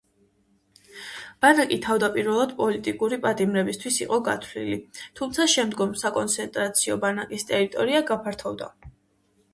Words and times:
ბანაკი 1.45 1.77
თავდაპირველად 1.83 2.55
პოლიტიკური 2.61 3.19
პატიმრებისთვის 3.27 4.01
იყო 4.07 4.19
გათვლილი, 4.29 4.79
თუმცა 5.21 5.49
შემდგომ 5.57 5.95
საკონცენტრაციო 6.05 7.01
ბანაკის 7.07 7.49
ტერიტორია 7.53 8.05
გაფართოვდა. 8.13 8.75